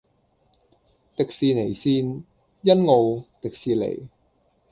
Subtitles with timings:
[1.15, 2.23] 迪士尼綫：
[2.63, 4.09] 欣澳，迪士尼